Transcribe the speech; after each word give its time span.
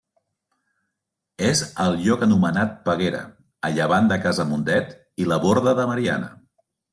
És 1.49 1.59
al 1.83 1.97
lloc 2.05 2.23
anomenat 2.27 2.73
Peguera, 2.87 3.19
a 3.69 3.71
llevant 3.77 4.09
de 4.13 4.19
Casa 4.25 4.47
Mundet 4.55 4.97
i 5.25 5.29
la 5.35 5.39
Borda 5.45 5.77
de 5.83 5.87
Mariana. 5.93 6.33